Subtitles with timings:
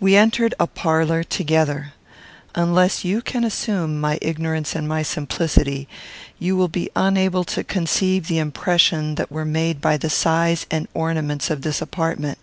[0.00, 1.92] We entered a parlour together.
[2.56, 5.86] Unless you can assume my ignorance and my simplicity,
[6.40, 10.88] you will be unable to conceive the impressions that were made by the size and
[10.96, 12.38] ornaments of this apartment.